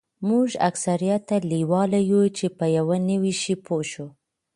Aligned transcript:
موږ 0.27 0.49
اکثریت 0.69 1.27
لیواله 1.51 1.99
یوو 2.11 2.33
چې 2.37 2.45
په 2.57 2.65
یو 2.77 2.87
نوي 3.09 3.33
شي 3.41 3.53
پوه 3.65 3.83
شو 3.91 4.07